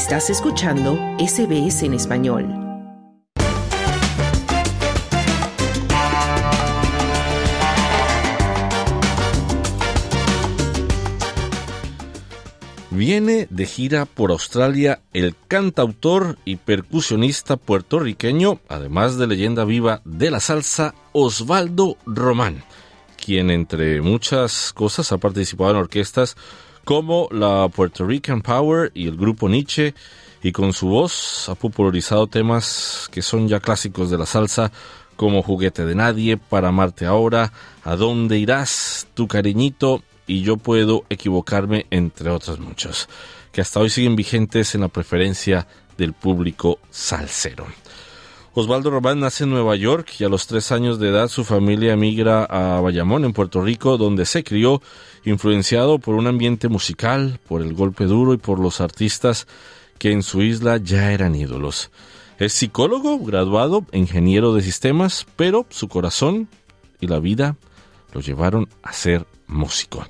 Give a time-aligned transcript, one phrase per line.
[0.00, 2.46] Estás escuchando SBS en español.
[12.90, 20.30] Viene de gira por Australia el cantautor y percusionista puertorriqueño, además de leyenda viva de
[20.30, 22.64] la salsa, Osvaldo Román,
[23.22, 26.38] quien entre muchas cosas ha participado en orquestas
[26.84, 29.94] como la Puerto Rican Power y el grupo Nietzsche,
[30.42, 34.72] y con su voz ha popularizado temas que son ya clásicos de la salsa,
[35.16, 37.52] como Juguete de Nadie, Para Amarte Ahora,
[37.84, 43.06] A Dónde Irás, Tu Cariñito y Yo Puedo Equivocarme, entre otros muchos,
[43.52, 45.66] que hasta hoy siguen vigentes en la preferencia
[45.98, 47.66] del público salsero.
[48.52, 51.92] Osvaldo Román nace en Nueva York y a los tres años de edad su familia
[51.92, 54.82] emigra a Bayamón, en Puerto Rico, donde se crió,
[55.24, 59.46] influenciado por un ambiente musical, por el golpe duro y por los artistas
[59.98, 61.92] que en su isla ya eran ídolos.
[62.40, 66.48] Es psicólogo, graduado, ingeniero de sistemas, pero su corazón
[67.00, 67.56] y la vida
[68.12, 70.04] lo llevaron a ser músico.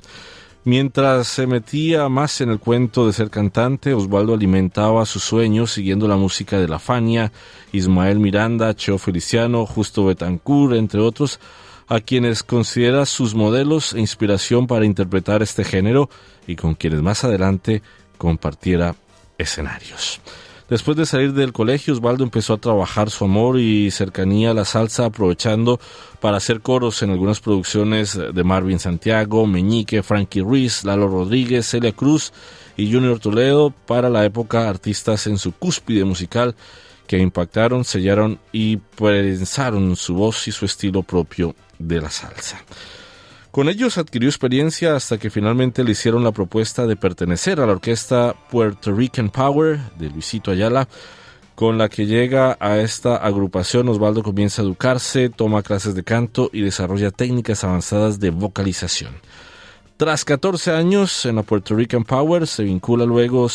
[0.65, 6.07] Mientras se metía más en el cuento de ser cantante, Osvaldo alimentaba sus sueños siguiendo
[6.07, 7.33] la música de La Fania,
[7.73, 11.41] Ismael Miranda, Cheo Feliciano, Justo Betancourt, entre otros,
[11.89, 16.11] a quienes considera sus modelos e inspiración para interpretar este género
[16.47, 17.83] y con quienes más adelante
[18.19, 18.95] compartiera
[19.39, 20.21] escenarios.
[20.71, 24.65] Después de salir del colegio, Osvaldo empezó a trabajar su amor y cercanía a la
[24.65, 25.81] salsa, aprovechando
[26.21, 31.91] para hacer coros en algunas producciones de Marvin Santiago, Meñique, Frankie Ruiz, Lalo Rodríguez, Celia
[31.91, 32.33] Cruz
[32.77, 36.55] y Junior Toledo, para la época artistas en su cúspide musical
[37.09, 42.65] que impactaron, sellaron y prensaron su voz y su estilo propio de la salsa.
[43.51, 47.73] Con ellos adquirió experiencia hasta que finalmente le hicieron la propuesta de pertenecer a la
[47.73, 50.87] orquesta Puerto Rican Power de Luisito Ayala,
[51.57, 56.49] con la que llega a esta agrupación Osvaldo comienza a educarse, toma clases de canto
[56.53, 59.15] y desarrolla técnicas avanzadas de vocalización.
[59.97, 63.49] Tras 14 años en la Puerto Rican Power, se vincula luego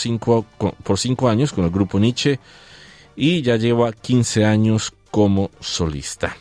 [0.83, 2.37] por 5 años con el grupo Nietzsche
[3.15, 6.35] y ya lleva 15 años como solista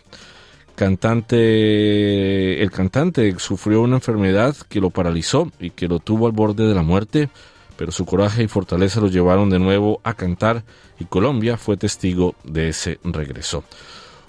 [0.75, 6.67] cantante, el cantante sufrió una enfermedad que lo paralizó y que lo tuvo al borde
[6.67, 7.29] de la muerte,
[7.77, 10.65] pero su coraje y fortaleza lo llevaron de nuevo a cantar
[10.99, 13.65] y Colombia fue testigo de ese regreso.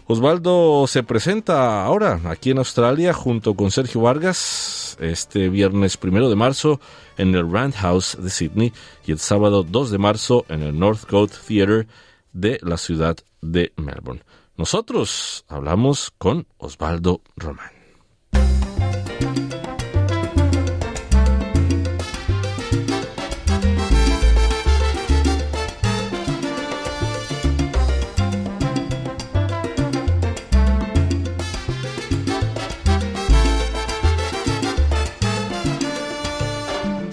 [0.07, 6.35] Osvaldo se presenta ahora aquí en Australia junto con Sergio Vargas este viernes primero de
[6.35, 6.79] marzo
[7.17, 8.71] en el House de Sydney
[9.07, 11.87] y el sábado 2 de marzo en el Northcote Theatre
[12.33, 14.21] de la ciudad de Melbourne.
[14.57, 17.71] Nosotros hablamos con Osvaldo Román.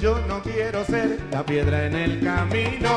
[0.01, 2.92] Yo no quiero ser la piedra en el camino.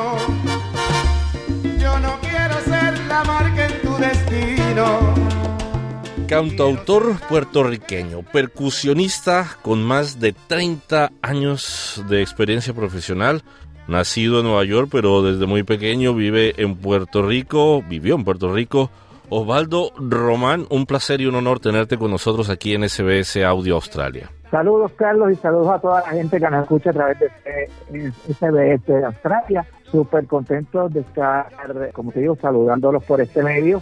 [6.28, 13.44] Cantautor puertorriqueño, percusionista con más de 30 años de experiencia profesional,
[13.88, 18.52] nacido en Nueva York, pero desde muy pequeño vive en Puerto Rico, vivió en Puerto
[18.52, 18.90] Rico.
[19.30, 24.32] Osvaldo Román, un placer y un honor tenerte con nosotros aquí en SBS Audio Australia.
[24.50, 29.04] Saludos Carlos y saludos a toda la gente que nos escucha a través de SBS
[29.06, 29.66] Australia.
[29.92, 31.48] Súper contento de estar,
[31.94, 33.82] como te digo, saludándolos por este medio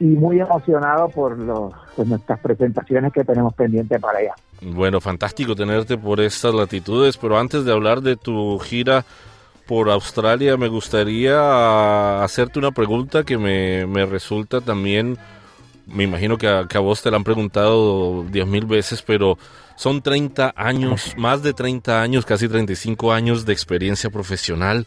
[0.00, 1.72] y muy emocionado por los,
[2.06, 4.34] nuestras presentaciones que tenemos pendientes para allá.
[4.60, 9.04] Bueno, fantástico tenerte por estas latitudes, pero antes de hablar de tu gira
[9.66, 15.18] por Australia, me gustaría hacerte una pregunta que me, me resulta también,
[15.86, 19.36] me imagino que a, que a vos te la han preguntado diez mil veces, pero
[19.76, 24.86] son 30 años, más de 30 años, casi 35 años de experiencia profesional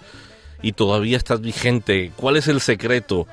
[0.62, 2.12] y todavía estás vigente.
[2.16, 3.28] ¿Cuál es el secreto?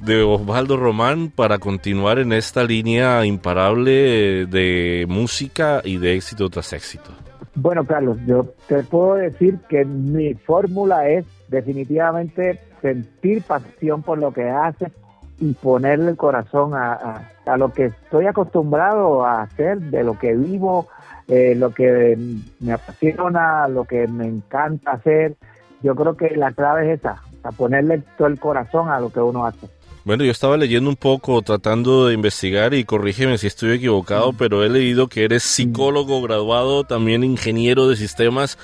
[0.00, 6.72] De Osvaldo Román para continuar en esta línea imparable de música y de éxito tras
[6.72, 7.10] éxito?
[7.54, 14.32] Bueno, Carlos, yo te puedo decir que mi fórmula es definitivamente sentir pasión por lo
[14.32, 14.92] que haces
[15.40, 20.88] y ponerle el corazón a, lo que estoy acostumbrado a hacer, de lo que vivo,
[21.26, 22.16] eh, lo que
[22.60, 25.34] me apasiona, lo que me encanta hacer.
[25.82, 29.20] Yo creo que la clave es esa, a ponerle todo el corazón a lo que
[29.20, 29.68] uno hace.
[30.08, 34.64] Bueno, yo estaba leyendo un poco, tratando de investigar y corrígeme si estoy equivocado, pero
[34.64, 38.56] he leído que eres psicólogo graduado, también ingeniero de sistemas.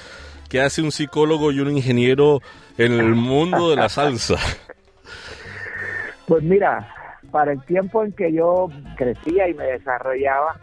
[0.48, 2.40] ¿Qué hace un psicólogo y un ingeniero
[2.78, 4.36] en el mundo de la salsa?
[6.26, 6.88] Pues mira,
[7.30, 10.58] para el tiempo en que yo crecía y me desarrollaba,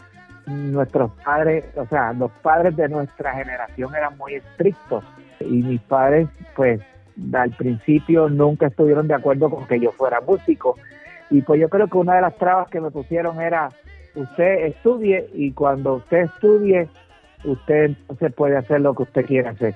[0.46, 5.04] nuestros padres, o sea, los padres de nuestra generación eran muy estrictos
[5.38, 6.26] y mis padres,
[6.56, 6.80] pues,
[7.32, 10.76] al principio nunca estuvieron de acuerdo con que yo fuera músico.
[11.30, 13.68] Y pues yo creo que una de las trabas que me pusieron era,
[14.14, 16.88] usted estudie y cuando usted estudie,
[17.44, 19.74] usted entonces puede hacer lo que usted quiera hacer.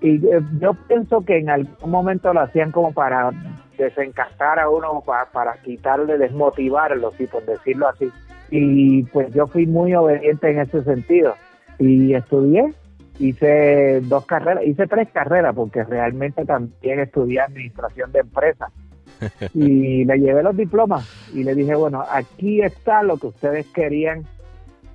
[0.00, 3.30] Y eh, yo pienso que en algún momento lo hacían como para
[3.76, 8.10] desencantar a uno, para, para quitarle, desmotivarlo, sí, por decirlo así.
[8.50, 11.34] Y pues yo fui muy obediente en ese sentido.
[11.78, 12.74] Y estudié,
[13.20, 18.72] hice dos carreras, hice tres carreras, porque realmente también estudié administración de empresas.
[19.54, 24.24] Y le llevé los diplomas y le dije, bueno, aquí está lo que ustedes querían,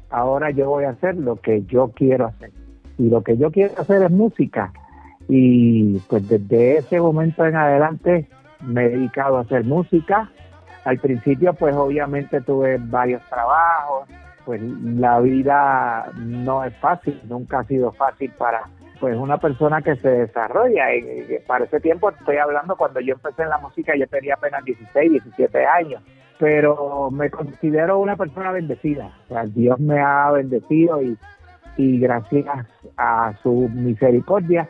[0.09, 2.51] ahora yo voy a hacer lo que yo quiero hacer.
[2.97, 4.73] Y lo que yo quiero hacer es música.
[5.27, 8.27] Y pues desde ese momento en adelante
[8.61, 10.31] me he dedicado a hacer música.
[10.85, 14.09] Al principio pues obviamente tuve varios trabajos,
[14.45, 18.63] pues la vida no es fácil, nunca ha sido fácil para
[18.99, 20.85] pues una persona que se desarrolla.
[21.47, 25.11] Para ese tiempo estoy hablando cuando yo empecé en la música yo tenía apenas 16,
[25.11, 26.01] 17 años,
[26.39, 29.11] pero me considero una persona bendecida.
[29.25, 31.17] O sea, Dios me ha bendecido y,
[31.77, 32.67] y gracias
[32.97, 34.69] a su misericordia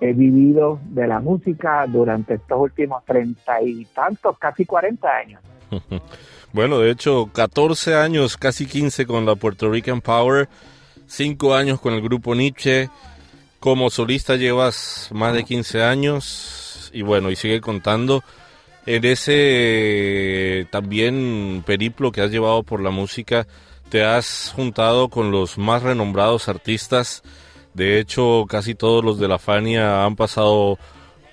[0.00, 5.40] he vivido de la música durante estos últimos treinta y tantos, casi 40 años.
[6.54, 10.50] Bueno, de hecho, 14 años, casi 15 con la Puerto Rican Power,
[11.06, 12.90] 5 años con el grupo Nietzsche.
[13.58, 18.22] Como solista llevas más de 15 años y bueno, y sigue contando.
[18.84, 23.46] En ese también periplo que has llevado por la música,
[23.88, 27.22] te has juntado con los más renombrados artistas
[27.74, 30.78] de hecho, casi todos los de la Fania han pasado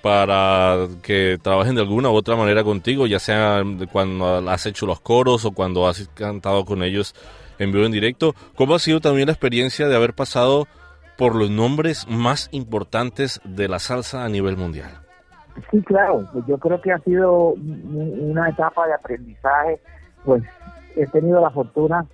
[0.02, 3.62] para que trabajen de alguna u otra manera contigo, ya sea
[3.92, 7.14] cuando has hecho los coros o cuando has cantado con ellos
[7.58, 8.34] en vivo en directo.
[8.56, 10.66] ¿Cómo ha sido también la experiencia de haber pasado
[11.18, 14.90] por los nombres más importantes de la salsa a nivel mundial?
[15.70, 19.80] Sí, claro, pues yo creo que ha sido una etapa de aprendizaje,
[20.24, 20.42] pues
[20.96, 22.06] he tenido la fortuna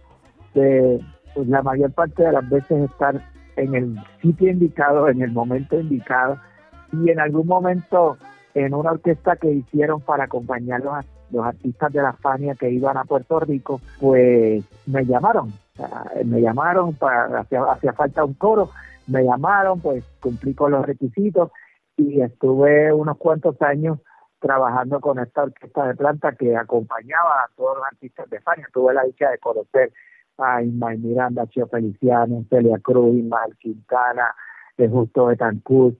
[0.54, 1.00] de
[1.34, 3.22] pues, la mayor parte de las veces estar
[3.56, 6.40] en el sitio indicado, en el momento indicado,
[6.92, 8.16] y en algún momento
[8.54, 12.96] en una orquesta que hicieron para acompañar los, los artistas de la Fania que iban
[12.96, 15.52] a Puerto Rico, pues me llamaron,
[16.24, 18.70] me llamaron, para hacía, hacía falta un coro,
[19.06, 21.50] me llamaron, pues cumplí con los requisitos
[21.96, 23.98] y estuve unos cuantos años
[24.40, 28.68] trabajando con esta orquesta de planta que acompañaba a todos los artistas de Fania.
[28.72, 29.92] Tuve la dicha de conocer
[30.38, 34.34] a Ismael Miranda, Chio Feliciano, Celia Cruz, Ismael Quintana,
[34.76, 35.96] de Justo Betancourt,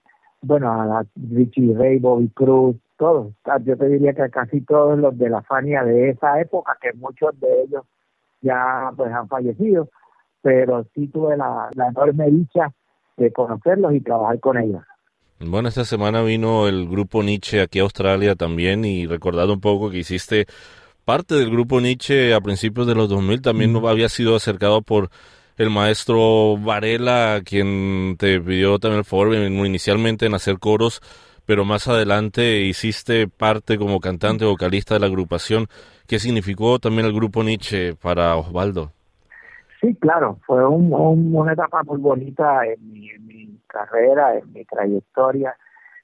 [0.47, 3.33] bueno, a Richie Ray, Bobby Cruz, todos.
[3.65, 7.39] Yo te diría que casi todos los de la Fania de esa época, que muchos
[7.41, 7.85] de ellos
[8.41, 9.89] ya pues han fallecido,
[10.43, 12.73] pero sí tuve la, la enorme dicha
[13.17, 14.83] de conocerlos y trabajar con ellos.
[15.41, 19.91] Bueno, esta semana vino el grupo Nietzsche aquí a Australia también y recordado un poco
[19.91, 20.47] que hiciste
[21.05, 25.11] parte del grupo Nietzsche a principios de los 2000 también no había sido acercado por
[25.57, 31.01] el maestro Varela, quien te pidió también el favor inicialmente en hacer coros,
[31.47, 35.67] pero más adelante hiciste parte como cantante vocalista de la agrupación.
[36.07, 38.93] ¿Qué significó también el grupo Nietzsche para Osvaldo?
[39.81, 45.57] Sí, claro, fue una etapa muy bonita en mi, en mi carrera, en mi trayectoria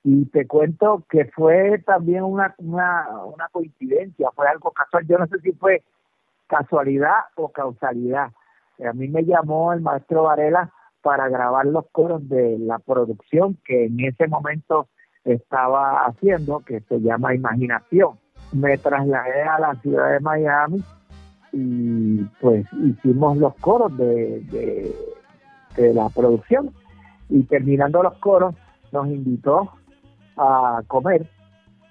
[0.04, 5.38] y te cuento que fue también una, una coincidencia, fue algo casual, yo no sé
[5.40, 5.82] si fue
[6.48, 8.32] casualidad o causalidad.
[8.88, 10.72] A mí me llamó el maestro Varela
[11.02, 14.88] para grabar los coros de la producción que en ese momento
[15.24, 18.18] estaba haciendo, que se llama Imaginación.
[18.52, 20.82] Me trasladé a la ciudad de Miami
[21.52, 24.94] y pues hicimos los coros de, de,
[25.76, 26.70] de la producción
[27.28, 28.54] y terminando los coros
[28.90, 29.70] nos invitó
[30.36, 31.26] a comer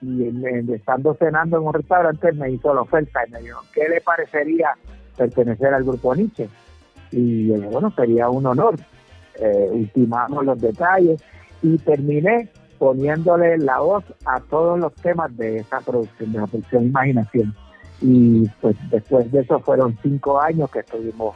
[0.02, 4.02] y estando cenando en un restaurante me hizo la oferta y me dijo, ¿qué le
[4.02, 4.74] parecería
[5.16, 6.50] pertenecer al grupo Nietzsche?
[7.12, 8.76] Y yo bueno, sería un honor.
[9.36, 11.22] Eh, ultimamos los detalles
[11.62, 16.86] y terminé poniéndole la voz a todos los temas de esa producción, de la producción
[16.86, 17.56] Imaginación.
[18.02, 21.36] Y pues después de eso fueron cinco años que estuvimos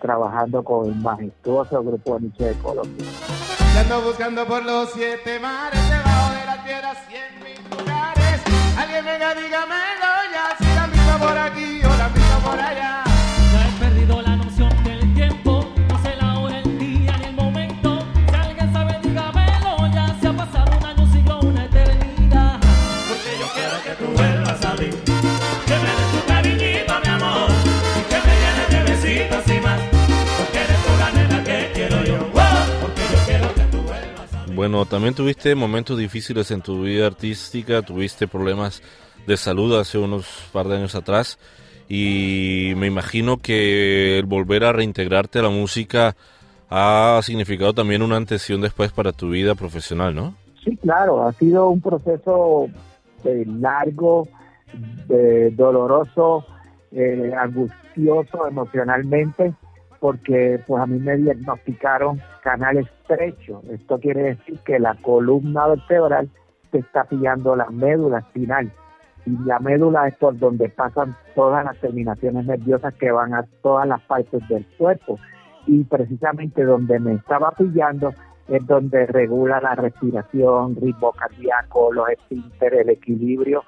[0.00, 3.06] trabajando con el majestuoso grupo Nietzsche de Colombia.
[3.78, 5.80] ando buscando por los siete mares
[6.66, 8.40] tierra cien mil lugares.
[8.76, 9.34] Alguien venga,
[34.68, 38.82] Bueno, también tuviste momentos difíciles en tu vida artística, tuviste problemas
[39.24, 41.38] de salud hace unos par de años atrás
[41.88, 46.16] y me imagino que el volver a reintegrarte a la música
[46.68, 50.34] ha significado también una antes y un después para tu vida profesional, ¿no?
[50.64, 52.68] Sí, claro, ha sido un proceso
[53.22, 54.26] eh, largo,
[55.08, 56.44] eh, doloroso,
[56.90, 59.54] eh, angustioso emocionalmente,
[60.00, 63.60] porque pues a mí me diagnosticaron canal estrecho.
[63.72, 66.30] Esto quiere decir que la columna vertebral
[66.70, 68.70] se está pillando la médula espinal.
[69.26, 73.88] Y la médula es por donde pasan todas las terminaciones nerviosas que van a todas
[73.88, 75.18] las partes del cuerpo.
[75.66, 78.14] Y precisamente donde me estaba pillando
[78.46, 83.64] es donde regula la respiración, ritmo cardíaco, los esfínteres, el equilibrio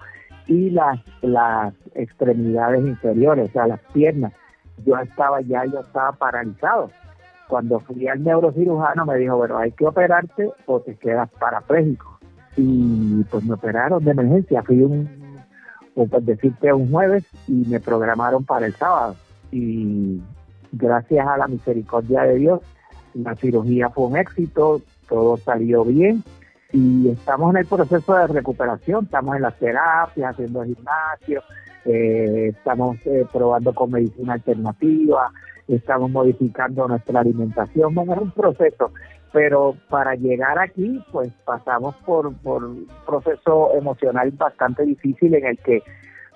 [0.47, 4.33] y las, las extremidades inferiores, o sea, las piernas.
[4.87, 6.93] Yo estaba ya, yo estaba paralizado.
[7.49, 12.19] Cuando fui al neurocirujano me dijo, bueno, hay que operarte o te quedas parapléjico.
[12.57, 14.63] Y pues me operaron de emergencia.
[14.63, 15.09] Fui un,
[15.95, 19.17] pues decirte, un jueves y me programaron para el sábado.
[19.51, 20.21] Y
[20.73, 22.61] gracias a la misericordia de Dios,
[23.15, 26.23] la cirugía fue un éxito, todo salió bien
[26.73, 31.43] y estamos en el proceso de recuperación, estamos en las terapias, haciendo gimnasio,
[31.87, 35.33] eh, estamos eh, probando con medicina alternativa,
[35.69, 38.93] estamos modificando nuestra alimentación, bueno, es un proceso,
[39.33, 45.59] pero para llegar aquí, pues pasamos por, por un proceso emocional bastante difícil en el
[45.59, 45.83] que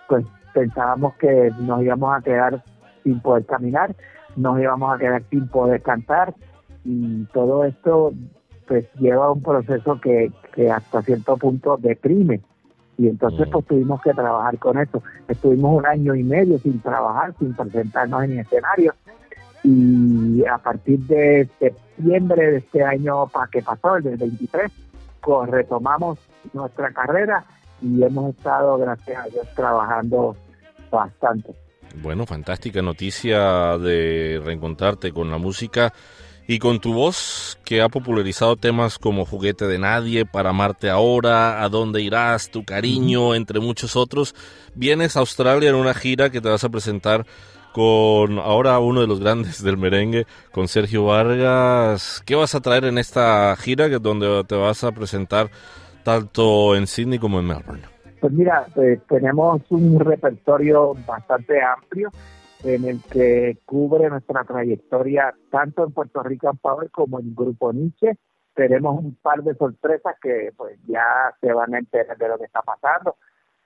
[0.08, 2.62] pues pensábamos que nos íbamos a quedar
[3.02, 3.96] sin poder caminar,
[4.36, 6.34] nos íbamos a quedar sin poder cantar,
[6.84, 8.12] y todo esto
[8.66, 12.40] pues lleva a un proceso que, que hasta cierto punto deprime.
[12.98, 15.02] Y entonces pues tuvimos que trabajar con eso.
[15.26, 18.94] Estuvimos un año y medio sin trabajar, sin presentarnos en escenario
[19.64, 24.70] y a partir de septiembre de este año para que pasó, el del 23,
[25.20, 26.18] pues retomamos
[26.52, 27.44] nuestra carrera
[27.80, 30.36] y hemos estado, gracias a Dios, trabajando
[30.90, 31.54] bastante.
[32.02, 35.92] Bueno, fantástica noticia de reencontrarte con la música
[36.46, 41.62] y con tu voz que ha popularizado temas como Juguete de Nadie, Para Amarte Ahora,
[41.62, 44.34] A Dónde Irás, Tu Cariño, entre muchos otros,
[44.74, 47.26] vienes a Australia en una gira que te vas a presentar
[47.72, 52.22] con ahora uno de los grandes del merengue, con Sergio Vargas.
[52.26, 55.48] ¿Qué vas a traer en esta gira donde te vas a presentar
[56.04, 57.82] tanto en Sydney como en Melbourne?
[58.20, 62.10] Pues mira, eh, tenemos un repertorio bastante amplio
[62.62, 67.72] en el que cubre nuestra trayectoria tanto en Puerto Rico en Power como en Grupo
[67.72, 68.16] Nietzsche.
[68.54, 72.44] Tenemos un par de sorpresas que pues ya se van a enterar de lo que
[72.44, 73.16] está pasando.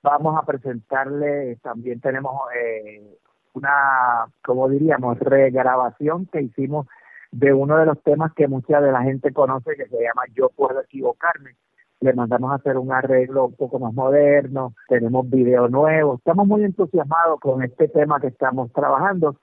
[0.03, 3.19] Vamos a presentarle, también tenemos eh,
[3.57, 6.87] una, como diríamos, regrabación que hicimos
[7.33, 10.51] de uno de los temas que mucha de la gente conoce que se llama Yo
[10.51, 11.57] puedo equivocarme.
[12.01, 16.63] Le mandamos a hacer un arreglo un poco más moderno, tenemos video nuevo, estamos muy
[16.63, 19.37] entusiasmados con este tema que estamos trabajando.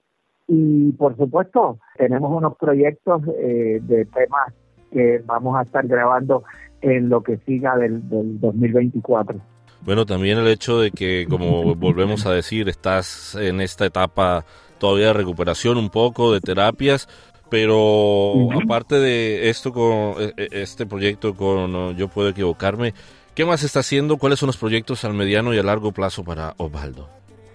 [0.47, 4.53] Y por supuesto tenemos unos proyectos eh, de temas
[4.91, 6.43] que vamos a estar grabando
[6.81, 9.52] en lo que siga del, del 2024.
[9.85, 14.45] Bueno, también el hecho de que, como volvemos a decir, estás en esta etapa
[14.77, 17.09] todavía de recuperación un poco, de terapias,
[17.49, 22.93] pero aparte de esto con e, e, este proyecto con Yo puedo equivocarme,
[23.35, 24.17] ¿qué más está haciendo?
[24.17, 27.09] ¿Cuáles son los proyectos al mediano y a largo plazo para Osvaldo?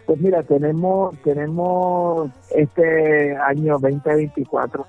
[0.04, 4.86] Pues mira, tenemos tenemos este año 2024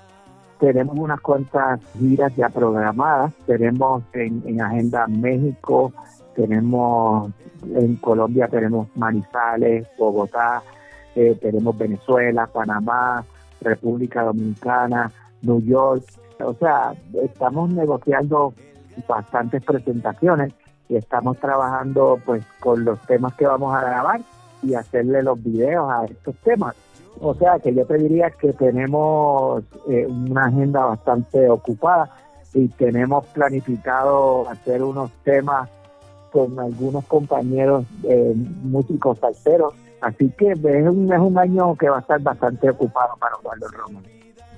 [0.60, 3.32] tenemos unas cuantas giras ya programadas.
[3.46, 5.90] Tenemos en, en agenda México,
[6.34, 7.30] tenemos
[7.74, 10.62] en Colombia, tenemos Manizales, Bogotá,
[11.14, 13.24] eh, tenemos Venezuela, Panamá,
[13.60, 15.10] República Dominicana,
[15.42, 16.04] New York.
[16.44, 18.54] O sea, estamos negociando
[19.06, 20.52] bastantes presentaciones
[20.88, 24.20] y estamos trabajando pues con los temas que vamos a grabar
[24.62, 26.74] y hacerle los videos a estos temas.
[27.20, 32.10] O sea que yo te diría que tenemos eh, una agenda bastante ocupada
[32.54, 35.68] y tenemos planificado hacer unos temas
[36.32, 41.98] con algunos compañeros eh, músicos salseros Así que es un, es un año que va
[41.98, 44.02] a estar bastante ocupado para Osvaldo Roman.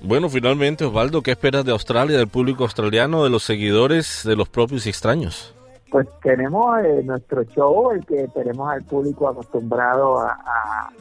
[0.01, 4.49] Bueno, finalmente, Osvaldo, ¿qué esperas de Australia, del público australiano, de los seguidores, de los
[4.49, 5.53] propios y extraños?
[5.89, 10.91] Pues tenemos eh, nuestro show, el que tenemos al público acostumbrado a,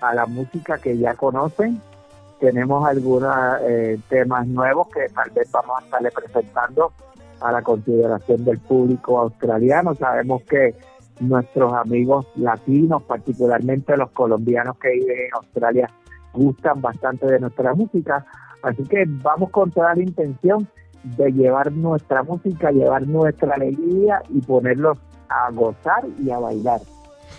[0.00, 1.80] a, la música que ya conocen.
[2.40, 6.92] Tenemos algunos eh, temas nuevos que tal vez vamos a estarle presentando
[7.40, 9.94] a la consideración del público australiano.
[9.94, 10.74] Sabemos que
[11.20, 15.90] nuestros amigos latinos, particularmente los colombianos que viven en Australia,
[16.32, 18.26] gustan bastante de nuestra música.
[18.62, 20.68] Así que vamos con toda la intención
[21.16, 26.80] de llevar nuestra música, llevar nuestra alegría y ponerlos a gozar y a bailar.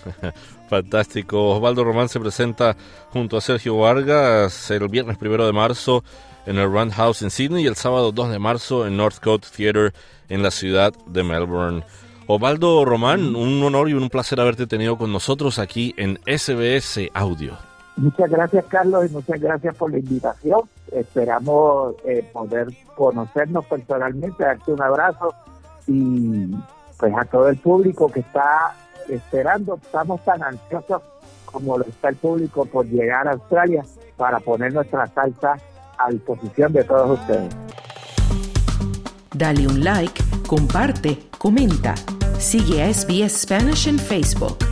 [0.70, 1.50] Fantástico.
[1.50, 2.76] Osvaldo Román se presenta
[3.12, 6.04] junto a Sergio Vargas el viernes primero de marzo
[6.48, 9.92] en el Roundhouse en Sydney y el sábado 2 de marzo en Northcote Theatre
[10.30, 11.84] en la ciudad de Melbourne.
[12.26, 17.58] Osvaldo Román, un honor y un placer haberte tenido con nosotros aquí en SBS Audio.
[17.98, 20.62] Muchas gracias Carlos y muchas gracias por la invitación.
[20.92, 25.34] Esperamos eh, poder conocernos personalmente, darte un abrazo
[25.86, 26.56] y
[26.98, 28.74] pues a todo el público que está
[29.10, 31.02] esperando, estamos tan ansiosos
[31.46, 33.84] como lo está el público por llegar a Australia
[34.16, 35.58] para poner nuestra salsa
[35.98, 37.56] a disposición de todos ustedes.
[39.34, 41.96] Dale un like, comparte, comenta.
[42.40, 44.67] Sigue a SBS Spanish en Facebook.